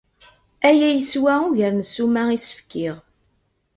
Aya 0.67 0.87
yeswa 0.91 1.33
ugar 1.47 1.73
n 1.75 1.81
ssuma 1.87 2.21
i 2.29 2.37
as-fkiɣ. 2.39 2.97